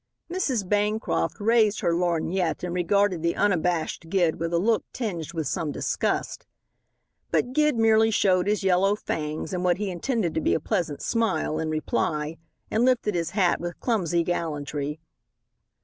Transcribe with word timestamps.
Mrs. 0.31 0.67
Bancroft 0.67 1.39
raised 1.39 1.81
her 1.81 1.93
lorgnette 1.93 2.63
and 2.63 2.73
regarded 2.73 3.21
the 3.21 3.35
unabashed 3.35 4.09
Gid 4.09 4.39
with 4.39 4.51
a 4.51 4.57
look 4.57 4.83
tinged 4.93 5.31
with 5.33 5.45
some 5.45 5.71
disgust. 5.71 6.47
But 7.29 7.53
Gid 7.53 7.75
merely 7.75 8.09
showed 8.09 8.47
his 8.47 8.63
yellow 8.63 8.95
fangs, 8.95 9.53
in 9.53 9.61
what 9.61 9.77
he 9.77 9.91
intended 9.91 10.33
to 10.33 10.41
be 10.41 10.55
a 10.55 10.59
pleasant 10.59 11.03
smile, 11.03 11.59
in 11.59 11.69
reply, 11.69 12.37
and 12.71 12.83
lifted 12.83 13.13
his 13.13 13.29
hat 13.37 13.61
with 13.61 13.79
clumsy 13.79 14.23
gallantry. 14.23 14.99